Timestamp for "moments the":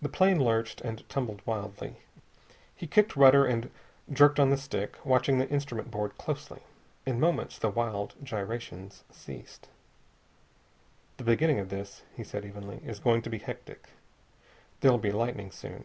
7.18-7.68